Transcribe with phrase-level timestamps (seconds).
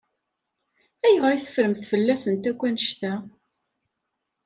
[1.05, 3.13] Ayɣer i teffremt fell-asent akk annect-a?